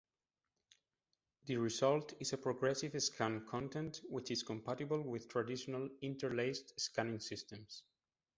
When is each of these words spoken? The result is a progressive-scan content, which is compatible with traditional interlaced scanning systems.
The 1.45 1.57
result 1.57 2.15
is 2.19 2.33
a 2.33 2.37
progressive-scan 2.39 3.45
content, 3.45 4.01
which 4.09 4.31
is 4.31 4.41
compatible 4.41 5.03
with 5.03 5.27
traditional 5.29 5.87
interlaced 6.01 6.73
scanning 6.79 7.19
systems. 7.19 7.83